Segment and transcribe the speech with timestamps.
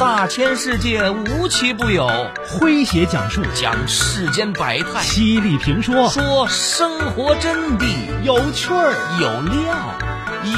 [0.00, 2.08] 大千世界无奇不有，
[2.48, 3.42] 诙谐讲述。
[3.54, 6.08] 讲世间百态，犀利评说。
[6.08, 7.84] 说生活真谛，
[8.22, 8.94] 有趣儿。
[9.20, 9.76] 有料。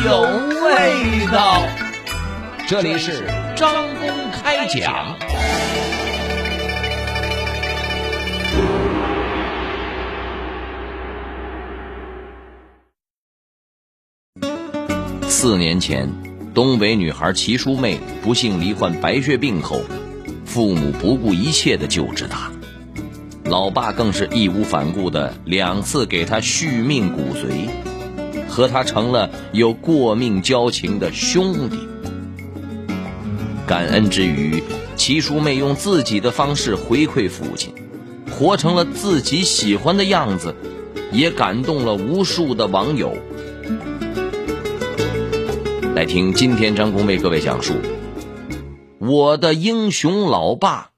[0.05, 0.21] 有
[0.65, 1.61] 味道。
[2.69, 3.27] 这里是
[3.57, 5.18] 张公开讲。
[15.29, 16.09] 四年前，
[16.55, 19.80] 东北女孩齐淑妹不幸罹患白血病后，
[20.45, 22.51] 父母不顾一切的救治她，
[23.45, 27.70] 老爸更是义无反顾的两次给她续命骨髓，
[28.48, 31.78] 和她成了有过命交情的兄弟。
[33.66, 34.62] 感恩之余，
[34.95, 37.73] 齐淑妹用自己的方式回馈父亲，
[38.30, 40.55] 活成了自己喜欢的样子，
[41.12, 43.16] 也感动了无数的网友。
[46.02, 47.74] 来听今天张工为各位讲述
[48.98, 50.91] 我的英雄老爸，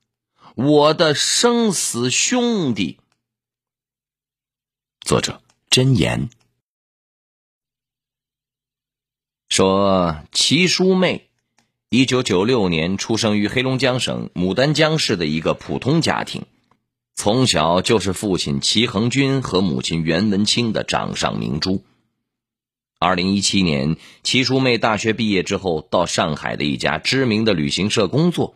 [0.55, 2.99] 我的生死兄弟。
[5.03, 6.31] 作者真言
[9.51, 11.29] 说：齐淑妹，
[11.91, 16.47] 一九九六年出生于黑龙江省牡丹江市的一个普通家庭，
[17.15, 21.85] 从小就是父亲齐恒军和母亲袁文清的掌上明珠。
[23.05, 28.55] 二零一七年，齐淑妹大学毕业之后，到上海的一家知名的旅行社工作。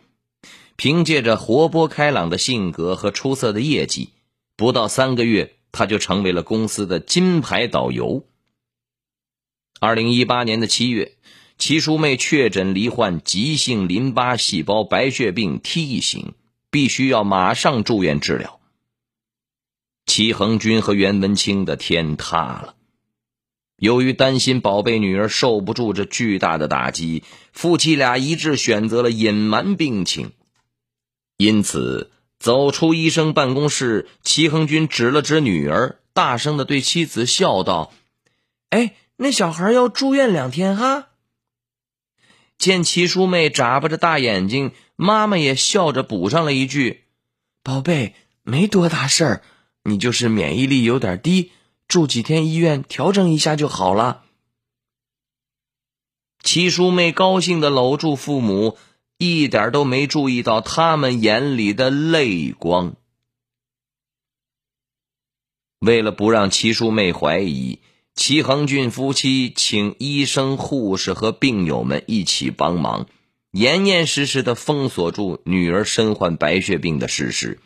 [0.74, 4.08] 凭借着活泼开朗的性格和出色的业绩，
[4.56, 8.24] 不到三个月，她就成为了公司的金牌导游。
[9.80, 11.16] 二零一八年的七月，
[11.58, 16.32] 齐淑妹确诊罹患急性淋巴细胞白血病 T 型，
[16.70, 18.60] 必须要马上住院治疗。
[20.06, 22.76] 齐恒军和袁文清的天塌了。
[23.78, 30.32] 由于担心宝贝女儿受不住这巨大的打击，夫妻俩一致选择了隐瞒病情。
[31.36, 37.92] 因此，走出医生办公室，齐恒军指了指女儿，大声的对妻子笑道
[38.70, 41.10] ：“哎，那小孩要住院两天哈。”
[42.58, 47.04] 见齐淑妹眨巴着大眼睛，妈妈也笑着补上了一句
[47.62, 49.42] ：“宝贝，没多大事儿，
[49.84, 51.53] 你就是免疫力有点低。”
[51.88, 54.22] 住几天医院调整一下就好了。
[56.43, 58.76] 齐淑妹高兴的搂住父母，
[59.16, 62.94] 一点都没注意到他们眼里的泪光。
[65.81, 67.81] 为了不让齐淑妹怀疑，
[68.15, 73.06] 齐恒俊夫妻请医生、护士和病友们一起帮忙，
[73.50, 77.59] 严严实实的封锁住女儿身患白血病的事实，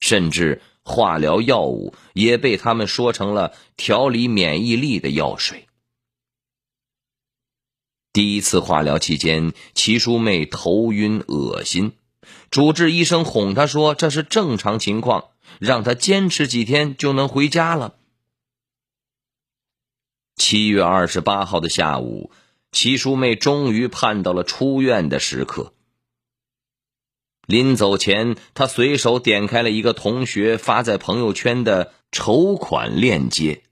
[0.00, 0.60] 甚至。
[0.86, 5.66] 化疗药物也被他们说成了调理免疫力的药水。
[8.12, 11.92] 第一次化疗期间，齐淑妹头晕恶心，
[12.50, 17.96] 主治医生哄她说这是正常情况，让她坚持几天就能回家了。
[20.36, 22.30] 七月二十八号的下午，
[22.70, 25.72] 齐淑妹终于盼到了出院的时刻。
[27.46, 33.62] 临走前，他随手点开了一个同学发在朋友圈的筹款链接，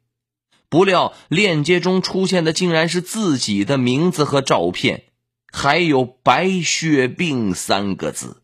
[0.69, 5.05] 不料链接中出现的竟然是自己的名字和照片，
[5.53, 8.43] 还有“白血病”三个字。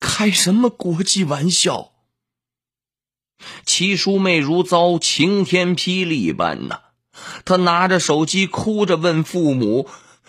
[0.00, 1.92] 开什么国际玩笑？
[3.64, 6.80] 齐叔妹如遭晴天霹雳般呐！
[7.44, 9.88] 她拿着手机哭着问父母：“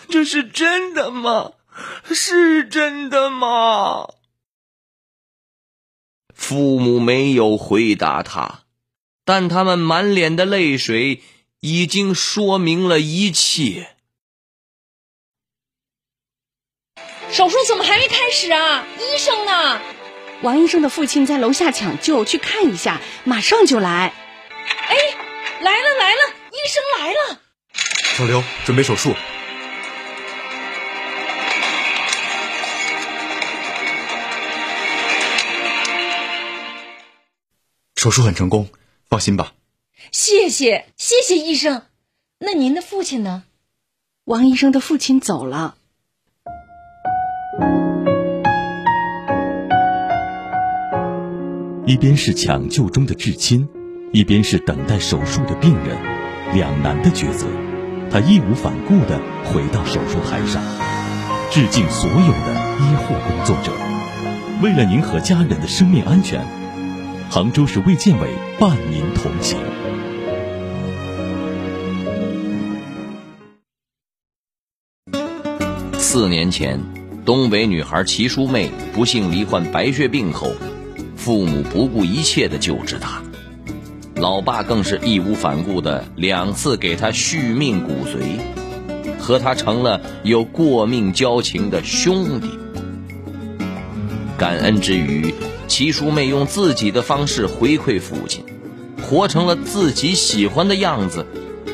[0.09, 1.53] 这是真的吗？”
[2.13, 4.07] 是真的吗？
[6.33, 8.63] 父母没有回答他，
[9.23, 11.21] 但他们满脸的泪水
[11.59, 13.95] 已经说明了一切。
[17.31, 18.85] 手术怎么还没开始啊？
[18.99, 19.79] 医生呢？
[20.41, 24.11] 王医生的父亲在楼下抢救，去看一下，马上就来。
[24.87, 24.95] 哎，
[25.61, 27.39] 来了来了，医生来了。
[28.17, 29.13] 小刘，准备手术。
[38.01, 38.67] 手术很成功，
[39.07, 39.53] 放心吧。
[40.11, 41.83] 谢谢谢谢医生。
[42.39, 43.43] 那您的父亲呢？
[44.25, 45.75] 王医生的父亲走了。
[51.85, 53.69] 一边是抢救中的至亲，
[54.11, 55.95] 一边是等待手术的病人，
[56.55, 57.45] 两难的抉择。
[58.09, 60.63] 他义无反顾的回到手术台上，
[61.51, 63.71] 致敬所有的医护工作者。
[64.63, 66.43] 为了您和家人的生命安全。
[67.33, 68.27] 杭州市卫健委
[68.59, 69.57] 伴您同行。
[75.97, 76.77] 四年前，
[77.23, 80.51] 东北女孩齐淑妹不幸罹患白血病后，
[81.15, 83.23] 父母不顾一切的救治她，
[84.15, 88.41] 老爸更是义无反顾的两次给她续命骨髓，
[89.17, 92.49] 和她成了有过命交情的兄弟。
[94.37, 95.33] 感恩之余，
[95.71, 98.43] 齐淑妹用自己的方式回馈父亲，
[99.01, 101.25] 活成了自己喜欢的样子，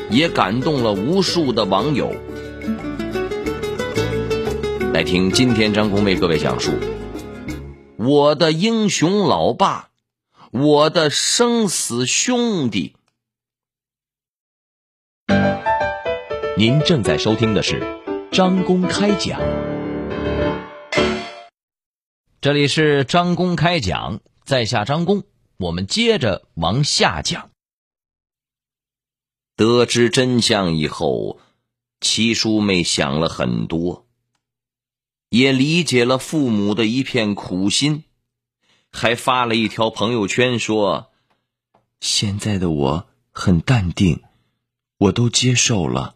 [0.08, 2.14] 也感动了无数的网友。
[4.94, 6.70] 来听今天张工为各位讲述
[7.96, 9.88] 我的英雄老爸，
[10.52, 12.94] 我的生死兄弟。
[16.56, 17.98] 您正在收听的是
[18.30, 19.40] 张公开讲，
[22.40, 25.24] 这里是张公开讲，在下张公，
[25.56, 27.50] 我们接着往下讲。
[29.56, 31.40] 得知真相以后，
[32.00, 34.06] 七叔妹想了很多。
[35.30, 38.04] 也理解了父母的一片苦心，
[38.92, 41.10] 还发了一条朋友圈说
[41.98, 44.22] ：“现在的我很淡定，
[44.98, 46.14] 我都接受了。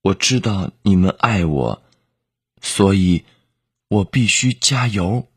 [0.00, 1.82] 我知道你们爱我，
[2.62, 3.26] 所以
[3.88, 5.28] 我必须加油。”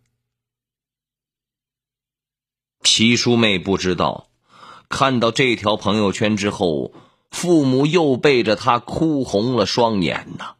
[2.83, 4.29] 七叔妹不知道，
[4.87, 6.93] 看到这条朋友圈之后，
[7.29, 10.55] 父母又背着她哭红了双眼呐。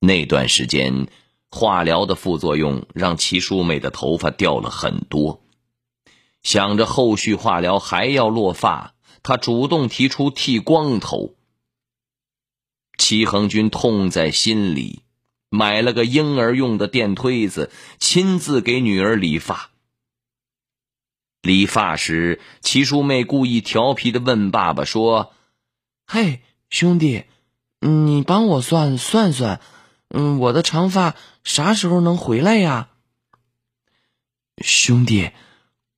[0.00, 1.08] 那段时间，
[1.48, 5.44] 化疗的副作用让齐淑妹的头发掉了很多。
[6.42, 11.36] 想着后续化疗还要落发，她主动提出剃光头。
[12.98, 15.04] 齐恒军痛在心里，
[15.52, 19.68] 买了个婴儿用的电推子，亲自给女儿理发。
[21.42, 25.34] 理发时，齐淑妹故意调皮的问爸爸说
[26.08, 26.40] ：“嘿，
[26.70, 27.24] 兄弟，
[27.80, 29.60] 你帮我算算算。”
[30.08, 32.88] 嗯，我的长发啥时候能回来呀？
[34.58, 35.32] 兄弟，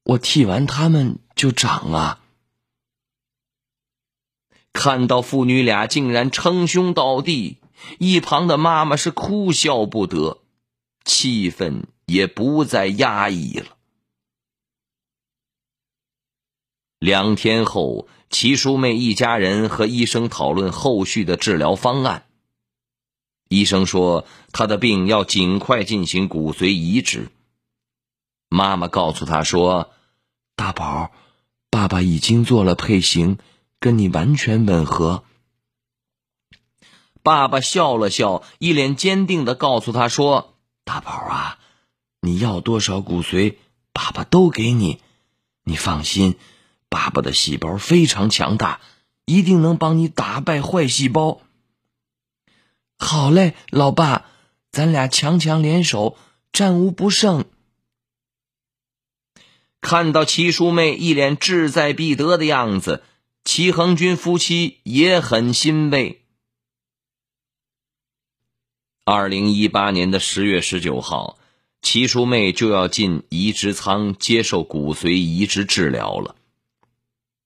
[0.02, 2.20] 我剃完他们就长啊！
[4.72, 7.58] 看到父女俩竟然称兄道弟，
[7.98, 10.38] 一旁的妈妈是哭笑不得，
[11.04, 13.66] 气氛也不再压抑了。
[16.98, 22.26] 两天后，齐淑妹一家人和医生讨论后续的治疗方案。
[23.48, 27.28] 医生说，他的病要尽快进行骨髓移植。
[28.48, 29.90] 妈妈告诉他说
[30.56, 31.12] ：“大宝，
[31.70, 33.38] 爸爸已经做了配型，
[33.78, 35.24] 跟你完全吻合。”
[37.24, 41.58] 爸爸笑了笑，一脸坚定的告诉他说：“大宝啊，
[42.20, 43.56] 你要多少骨髓，
[43.94, 45.00] 爸爸都给你。
[45.64, 46.36] 你放心，
[46.90, 48.82] 爸爸的细胞非常强大，
[49.24, 51.40] 一定能帮你打败坏细胞。”
[53.00, 54.26] 好嘞，老爸，
[54.70, 56.18] 咱俩强强联手，
[56.52, 57.46] 战无不胜。
[59.80, 63.02] 看到齐淑妹一脸志在必得的样子，
[63.44, 66.20] 齐恒军夫妻也很欣慰。
[69.06, 71.36] 二零一八年的十月十九号，
[71.82, 76.36] 齐淑妹就要进移植舱接受骨髓移植治疗了。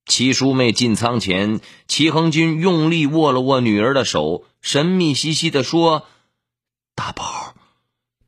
[0.05, 4.45] 齐淑妹进舱前，齐恒军用力握了握女儿的手。
[4.61, 6.07] 神秘兮兮的说
[6.95, 7.55] ：“大宝，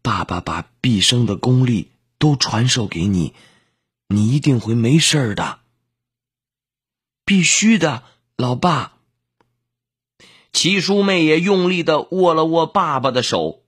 [0.01, 3.33] 爸爸把毕生的功力都传授给你，
[4.09, 5.59] 你一定会没事的。
[7.23, 8.03] 必须的，
[8.35, 8.97] 老爸。”
[10.53, 13.63] 齐叔妹也用力的握了握爸爸的手。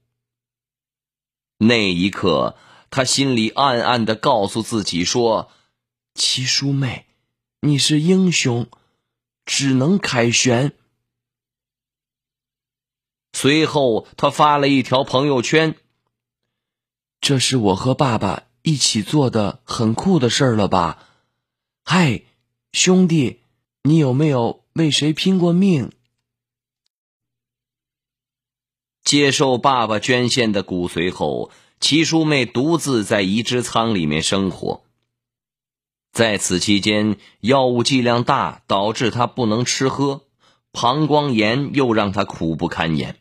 [1.56, 2.56] 那一刻，
[2.90, 5.50] 他心里暗暗的告诉自己说
[6.14, 7.06] ：“齐叔妹，
[7.60, 8.68] 你是英雄，
[9.46, 10.72] 只能凯旋。”
[13.32, 15.76] 随后，他发了一条朋友圈
[17.20, 21.08] ：“这是我和爸爸一起做的很酷的事儿了吧？
[21.82, 22.22] 嗨，
[22.72, 23.40] 兄弟，
[23.82, 25.90] 你有没有为谁拼过命？”
[29.04, 34.82] 接受爸爸捐献的骨髓后，齐淑妹独自在移植舱里面生活。
[36.10, 40.22] 在此期间，药物剂量大，导致她不能吃喝，
[40.72, 43.16] 膀胱炎又让她苦不堪言。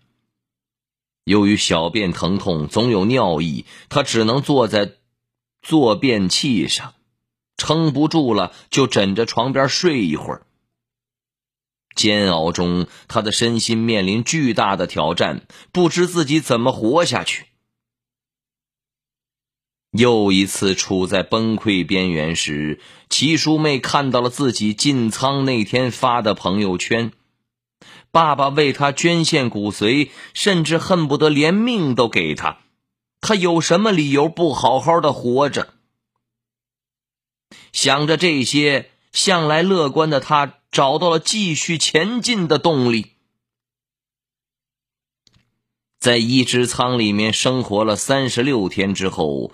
[1.25, 4.94] 由于小便疼痛，总有尿意，他只能坐在
[5.62, 6.94] 坐便器上，
[7.58, 10.46] 撑不住了就枕着床边睡一会儿。
[11.96, 17.46] 煎熬中，他的身心面临巨大的挑战，不知自己怎么活下去。
[19.92, 27.12] 又一次处在崩溃边缘时，齐淑妹看到了自己进仓那天发的朋友圈。
[28.10, 32.60] 爸爸为他捐献骨髓，甚至恨不得连命都给他。
[33.22, 35.74] 他有什么理由不好好的活着？
[37.72, 43.12] 想着这些，向来乐观的他找到了继续前进的动力。
[46.00, 49.53] 在移植舱里面生活了三十六天之后，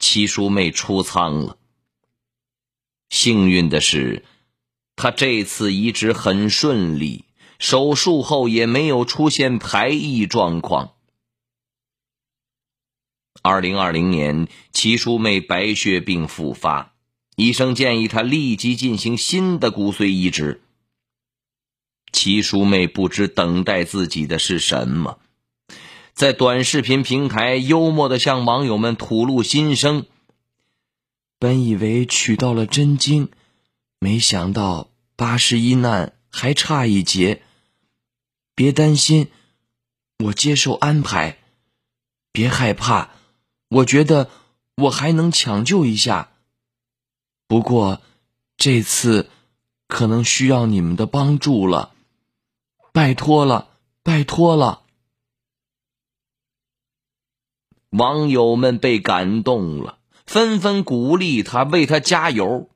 [0.00, 1.56] 七叔妹出舱了。
[3.08, 4.24] 幸运的是，
[4.96, 7.24] 她这次移植很顺利，
[7.58, 10.94] 手术后也没有出现排异状况。
[13.40, 16.96] 二零二零年，七叔妹白血病复发，
[17.38, 20.60] 医生建议她立即进行新的骨髓移植。
[22.12, 25.20] 七叔妹不知等待自己的是什么。
[26.14, 30.06] 在短视频平台幽默的向网友们吐露心声。
[31.38, 33.28] 本以为取到了真经，
[34.00, 37.42] 没想到八十一难还差一劫。
[38.56, 39.28] 别担心，
[40.24, 41.38] 我接受安排。
[42.32, 43.10] 别害怕，
[43.68, 44.28] 我觉得
[44.74, 46.27] 我还能抢救一下。
[47.48, 48.02] 不过
[48.58, 49.30] 这次
[49.86, 51.94] 可能需要你们的帮助了，
[52.92, 53.70] 拜托了，
[54.02, 54.82] 拜托了。
[57.88, 62.68] 网友们被感动了，纷纷鼓励他，为他加油。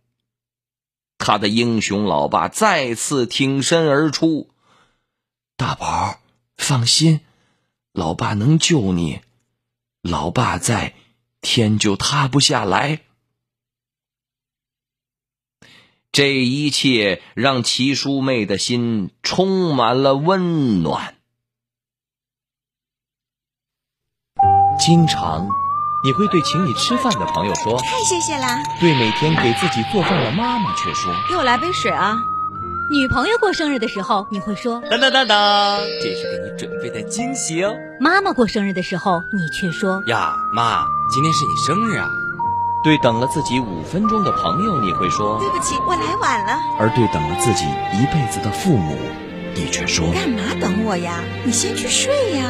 [1.18, 4.48] 他的英雄老爸再次挺身而出
[5.56, 6.18] ：“大宝，
[6.56, 7.20] 放心，
[7.92, 9.20] 老爸能救你，
[10.00, 10.94] 老爸在，
[11.42, 13.02] 天就塌不下来。”
[16.12, 21.14] 这一切让齐叔妹的心充满了温暖。
[24.78, 25.48] 经常，
[26.04, 32.18] 你会对请你吃饭的朋友说：“太谢谢啦。”对每天给自己做饭的妈妈却说：“给我来杯水啊。”
[32.92, 42.06] 女朋友过生日的时候，你会说：“当当当当，这是给你准备的惊喜哦。”妈妈过生日的时候，你却说：“呀，妈，今天是你生日啊。”
[42.82, 48.98] 对等了自己五分钟的朋友，你会说：“对不起，我来晚了。”而对等了自己一辈子的父母，
[49.54, 51.20] 你却说：“干嘛等我呀？
[51.44, 52.44] 你先去睡呀。”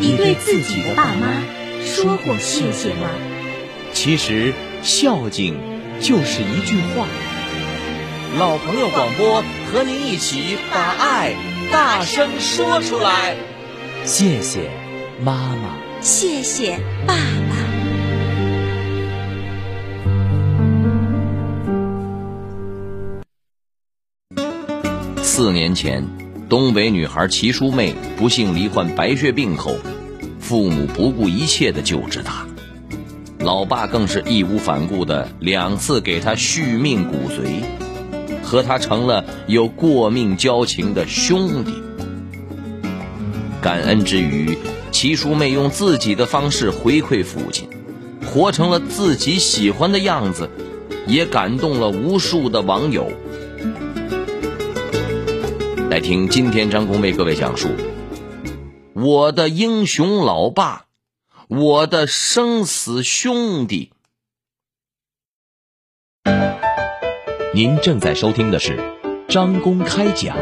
[0.00, 1.42] 你对自己的爸妈
[1.84, 3.10] 说过谢谢吗？
[3.92, 5.60] 其实孝敬
[6.00, 7.06] 就是一句话。
[8.38, 11.34] 老朋友广播和您一起把爱
[11.70, 13.36] 大声说出来。
[14.06, 14.70] 谢谢
[15.20, 17.14] 妈妈，谢谢爸
[25.42, 26.06] 四年前，
[26.48, 29.74] 东北女孩齐淑妹不幸罹患白血病后，
[30.38, 32.46] 父母不顾一切的救治她，
[33.40, 37.64] 老爸更是义无反顾的两次给她续命骨髓，
[38.40, 41.72] 和她成了有过命交情的兄弟。
[43.60, 44.56] 感恩之余，
[44.92, 47.68] 齐淑妹用自己的方式回馈父亲，
[48.24, 50.48] 活成了自己喜欢的样子，
[51.08, 53.10] 也感动了无数的网友。
[55.92, 57.68] 来听今天张工为各位讲述
[58.94, 60.86] 我的英雄老爸，
[61.48, 63.92] 我的生死兄弟。
[67.54, 68.78] 您正在收听的是
[69.28, 70.34] 张公开讲，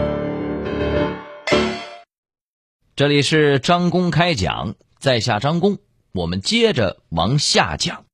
[2.94, 5.78] 这里是张公开讲，在下张工，
[6.12, 8.04] 我们接着往下讲。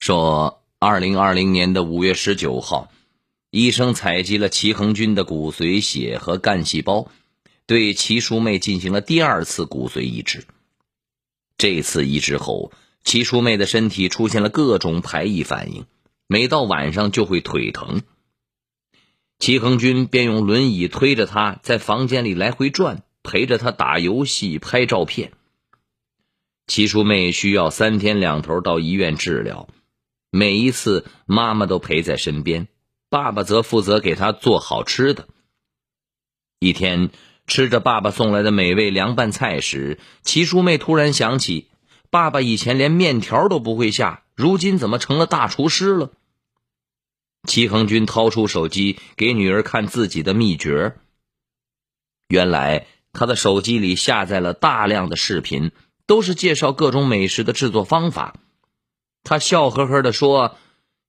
[0.00, 2.88] 说，二零二零年的五月十九号。
[3.50, 7.10] 医生采集了齐恒军的骨髓、血和干细胞，
[7.66, 10.44] 对齐淑妹进行了第二次骨髓移植。
[11.58, 12.70] 这次移植后，
[13.02, 15.86] 齐淑妹的身体出现了各种排异反应，
[16.28, 18.02] 每到晚上就会腿疼。
[19.40, 25.32] 齐恒军便用轮椅推着她在房间里来回转，陪着她打游戏、拍照片。
[26.68, 29.68] 齐淑妹需要三天两头到医院治疗，
[30.30, 32.68] 每一次妈妈都陪在身边。
[33.10, 35.26] 爸爸则负责给他做好吃的。
[36.60, 37.10] 一天，
[37.46, 41.68] 吃着爸爸送来的美味凉拌菜时，齐淑妹突然想起，
[42.08, 46.12] 爸爸以前连面条都不会下，如今怎么成了大厨师了？
[47.48, 50.94] 齐恒军掏出手机给女儿看自己的秘诀。
[52.28, 55.72] 原来，他的手机里下载了大量的视频，
[56.06, 58.36] 都是介绍各种美食的制作方法。
[59.24, 60.56] 他笑呵呵地说：“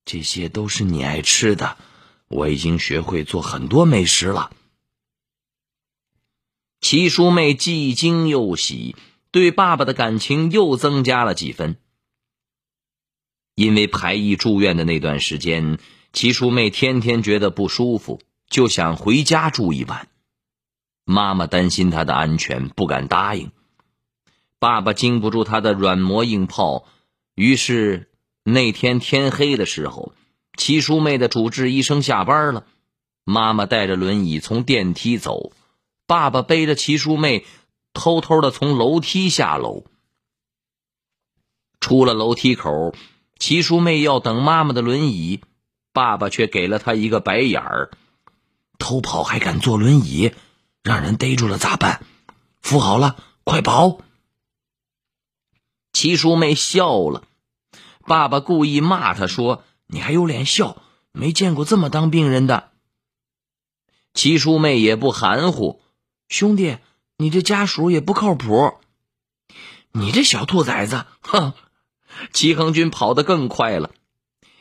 [0.03, 1.77] 这些都是你爱吃的。”
[2.31, 4.51] 我已经学会做很多美食了。
[6.79, 8.95] 齐淑妹既惊又喜，
[9.29, 11.75] 对爸爸的感情又增加了几分。
[13.53, 15.77] 因为排异住院的那段时间，
[16.13, 20.07] 齐淑妹天天觉得不舒服，就想回家住一晚。
[21.03, 23.51] 妈妈担心她的安全，不敢答应。
[24.57, 26.85] 爸爸经不住她的软磨硬泡，
[27.35, 28.09] 于是
[28.43, 30.13] 那天天黑的时候，
[30.57, 32.65] 齐淑妹的主治医生下班了，
[33.23, 35.51] 妈妈带着轮椅从电梯走，
[36.05, 37.45] 爸爸背着齐淑妹，
[37.93, 39.85] 偷偷的从楼梯下楼。
[41.79, 42.93] 出了楼梯口，
[43.39, 45.41] 齐淑妹要等妈妈的轮椅，
[45.93, 47.91] 爸爸却给了她一个白眼儿
[48.77, 50.33] ：“偷跑还敢坐轮椅？”
[50.83, 52.03] 让人逮住了咋办？
[52.61, 53.99] 扶好了，快跑！
[55.93, 57.23] 齐淑妹笑了，
[58.05, 60.81] 爸爸故意骂她说：“你还有脸笑？
[61.11, 62.71] 没见过这么当病人的。”
[64.15, 65.81] 齐淑妹也不含糊
[66.27, 66.77] ：“兄弟，
[67.17, 68.73] 你这家属也不靠谱。”
[69.93, 71.05] 你这小兔崽子！
[71.21, 71.53] 哼！
[72.31, 73.91] 齐恒军跑得更快了，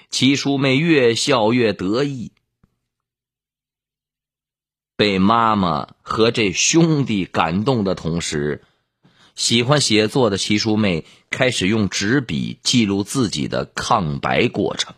[0.09, 2.33] 齐淑妹越笑越得意。
[4.97, 8.65] 被妈妈和这兄弟感动的同时，
[9.37, 14.95] 喜欢写作的齐淑妹开始用纸笔记录自己的抗白过程，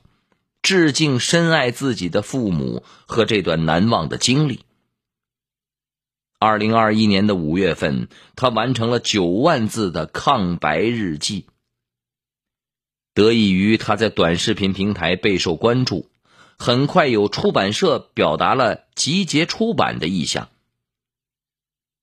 [0.62, 4.64] 致敬深爱自己的父母和这段难忘的经历。
[6.38, 11.46] 二零二一年的五月份，他完成了九万字的抗白日记。
[13.14, 16.08] 得益于他在短视频平台备受关注。
[16.58, 20.48] 很快有出版社表达了集结出版的意向。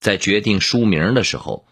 [0.01, 1.65] 在决定书名的时候，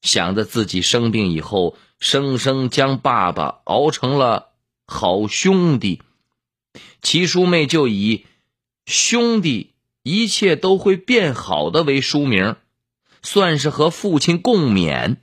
[0.00, 4.52] 想着自己生病以后，生生将爸爸熬成了
[4.86, 6.02] 好兄弟，
[7.04, 8.26] 齐淑妹就以
[8.86, 12.56] “兄弟一切都会变好的”为书名，
[13.22, 15.18] 算是和父亲共勉。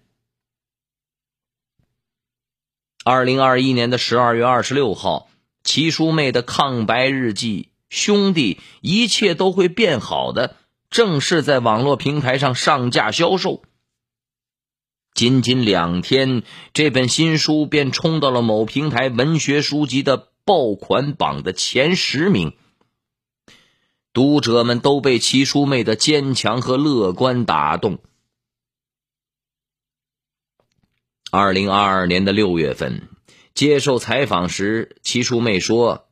[3.04, 5.28] 二零二一年的十二月二十六号。
[5.64, 10.56] 齐淑妹的抗白日记，兄弟，一切都会变好的，
[10.90, 13.62] 正式在网络平台上上架销售。
[15.14, 16.42] 仅仅两天，
[16.74, 22.54] 这本新书便冲到了某平台文学书籍的爆款榜的前十名。
[24.14, 28.00] 读者们都被齐淑妹的坚强和乐观打动。
[31.32, 33.08] 二零二二年的六月份。
[33.54, 36.08] 接受采访时，齐淑妹说：“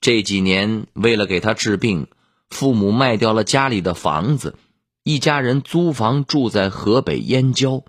[0.00, 2.06] 这几年为了给她治病，
[2.50, 4.56] 父母卖掉了家里的房子，
[5.02, 7.84] 一家人租房住在河北燕郊。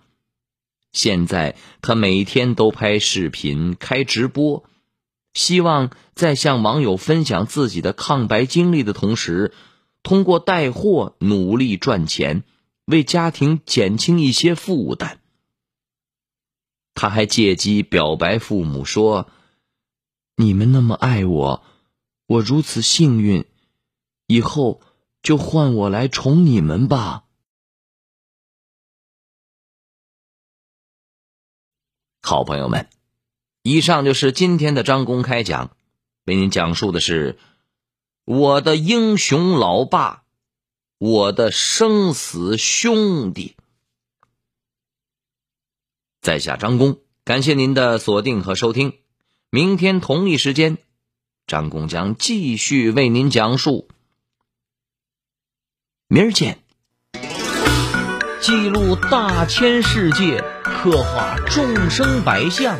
[0.91, 4.65] 现在她每天都拍视频、开直播，
[5.37, 9.53] 希望在向网友分享自己的抗白经历的同时，
[10.01, 12.43] 通过带货努力赚钱，
[12.85, 15.21] 为家庭减轻一些负担。”
[16.95, 19.29] 他还借机表白父母说
[20.35, 21.63] ：“你们那么爱我，
[22.25, 23.45] 我如此幸运，
[24.25, 24.81] 以后
[25.21, 27.25] 就换我来宠你们吧。”
[32.23, 32.89] 好朋友们，
[33.67, 35.71] 以上就是今天的张公开讲，
[36.23, 37.37] 为您讲述的是
[38.23, 40.23] 我的英雄老爸，
[40.97, 43.57] 我的生死兄弟。
[46.21, 48.99] 在下张工，感谢您的锁定和收听。
[49.49, 50.77] 明天同一时间，
[51.45, 53.89] 张工将继续为您讲述。
[56.07, 56.63] 明儿见。
[58.39, 62.79] 记录大千世界，刻画众生百相，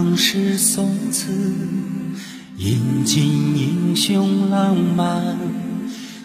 [0.00, 1.32] 唐诗宋词。
[2.56, 3.20] 饮尽
[3.58, 5.36] 英雄浪漫，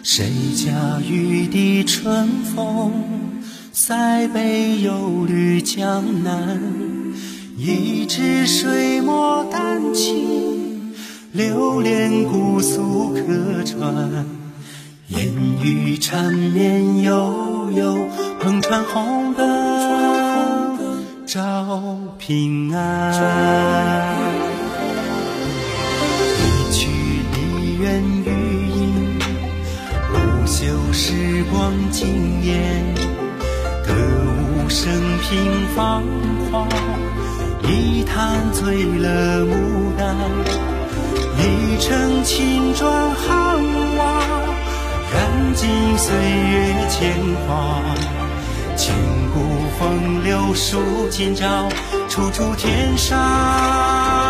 [0.04, 2.92] 谁家玉笛春风？
[3.72, 6.60] 塞北又绿江南。
[7.56, 10.94] 一支水墨丹青，
[11.32, 14.24] 流连姑苏客船。
[15.08, 15.26] 烟
[15.60, 18.06] 雨缠绵悠悠，
[18.40, 19.73] 篷船红灯
[21.34, 23.12] 照平安。
[26.38, 26.88] 一曲
[27.32, 29.18] 梨园余音，
[30.12, 32.84] 不朽时光惊艳，
[33.84, 33.92] 歌
[34.62, 34.92] 舞升
[35.22, 36.04] 平，芳
[36.52, 36.68] 华。
[37.64, 38.04] 一。
[38.04, 39.50] 坛醉了牡
[39.98, 40.14] 丹，
[41.36, 43.60] 一城青砖汉
[43.96, 44.22] 瓦，
[45.12, 45.68] 燃尽
[45.98, 47.12] 岁月铅
[47.48, 47.82] 华。
[49.34, 49.40] 古
[49.76, 51.68] 风流数今朝，
[52.08, 54.23] 处处天上。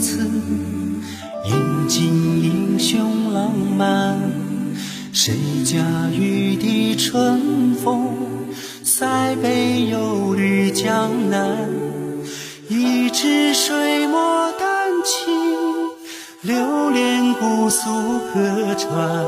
[0.00, 0.16] 宋词，
[1.44, 2.06] 饮尽
[2.42, 4.18] 英雄浪漫。
[5.12, 5.76] 谁家
[6.10, 8.16] 玉笛春风，
[8.82, 11.68] 塞北又绿江南。
[12.68, 15.34] 一支水墨丹青，
[16.40, 17.90] 流连姑苏
[18.32, 19.22] 客船。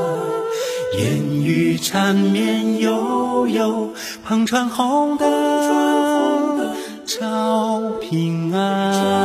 [0.97, 3.93] 烟雨缠绵悠悠，
[4.27, 6.73] 篷船红灯
[7.05, 9.22] 照平安。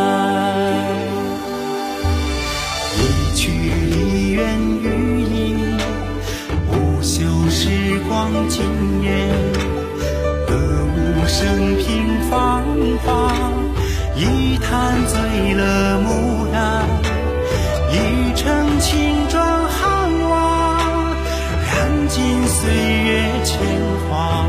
[8.08, 8.62] 光惊
[9.02, 9.28] 艳。
[10.46, 12.62] 歌舞升平芳
[13.04, 13.32] 华，
[14.16, 16.86] 一坛醉了牡丹，
[17.92, 17.94] 一
[18.34, 20.78] 城青砖汉瓦，
[21.66, 23.08] 燃尽岁月
[23.44, 23.58] 铅
[24.08, 24.46] 华。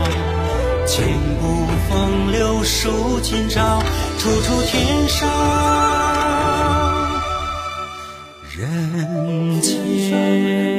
[0.86, 1.06] 千
[1.40, 3.80] 古风流数今朝，
[4.18, 5.30] 处处天上
[8.58, 10.79] 人间。